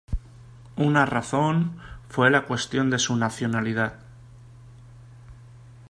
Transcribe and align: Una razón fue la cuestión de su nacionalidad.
Una 0.77 1.05
razón 1.05 1.73
fue 2.09 2.31
la 2.31 2.45
cuestión 2.45 2.89
de 2.89 2.97
su 2.97 3.15
nacionalidad. 3.17 3.99